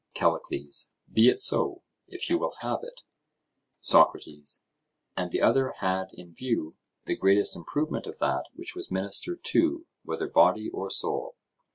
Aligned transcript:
CALLICLES: 0.15 0.89
Be 1.13 1.29
it 1.29 1.39
so, 1.39 1.83
if 2.07 2.27
you 2.27 2.39
will 2.39 2.55
have 2.61 2.79
it. 2.81 3.01
SOCRATES: 3.81 4.63
And 5.15 5.29
the 5.29 5.43
other 5.43 5.73
had 5.77 6.07
in 6.13 6.33
view 6.33 6.75
the 7.05 7.15
greatest 7.15 7.55
improvement 7.55 8.07
of 8.07 8.17
that 8.17 8.45
which 8.55 8.73
was 8.73 8.89
ministered 8.89 9.43
to, 9.43 9.85
whether 10.03 10.27
body 10.27 10.71
or 10.73 10.89
soul? 10.89 11.35